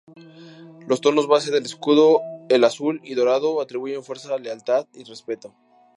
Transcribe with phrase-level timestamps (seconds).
[0.87, 5.53] Los tonos base del escudo: el azul y dorado atribuyen fuerza, lealtad y respeto.